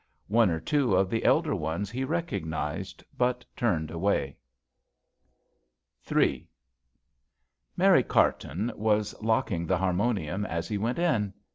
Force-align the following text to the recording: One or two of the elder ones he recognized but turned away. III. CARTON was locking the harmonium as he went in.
One 0.29 0.49
or 0.49 0.59
two 0.59 0.95
of 0.95 1.11
the 1.11 1.23
elder 1.23 1.53
ones 1.53 1.91
he 1.91 2.03
recognized 2.03 3.03
but 3.19 3.45
turned 3.55 3.91
away. 3.91 4.35
III. 6.11 6.47
CARTON 7.77 8.71
was 8.75 9.13
locking 9.21 9.67
the 9.67 9.77
harmonium 9.77 10.43
as 10.43 10.67
he 10.67 10.79
went 10.79 10.97
in. 10.97 11.35